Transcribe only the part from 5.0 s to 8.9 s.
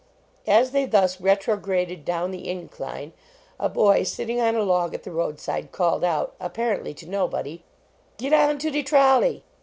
the roadside called out, apparently to nobody: "Git on to de